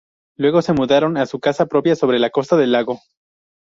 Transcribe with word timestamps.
Luego 0.35 0.63
se 0.63 0.73
mudaron 0.73 1.15
a 1.17 1.27
su 1.27 1.39
casa 1.39 1.67
propia 1.67 1.95
sobre 1.95 2.17
la 2.17 2.31
costa 2.31 2.57
del 2.57 2.71
lago. 2.71 2.99